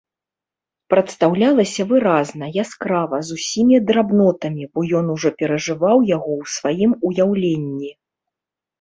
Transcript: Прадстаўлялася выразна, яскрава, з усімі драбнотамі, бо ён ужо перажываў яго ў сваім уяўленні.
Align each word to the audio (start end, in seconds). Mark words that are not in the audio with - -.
Прадстаўлялася 0.93 1.85
выразна, 1.91 2.45
яскрава, 2.63 3.21
з 3.29 3.39
усімі 3.41 3.79
драбнотамі, 3.91 4.63
бо 4.75 4.79
ён 5.03 5.15
ужо 5.19 5.29
перажываў 5.45 5.97
яго 6.17 6.31
ў 6.41 6.43
сваім 6.59 6.91
уяўленні. 7.07 7.91